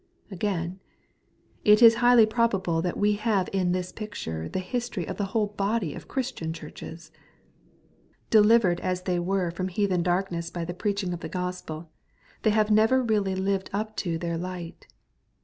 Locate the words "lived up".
13.35-13.95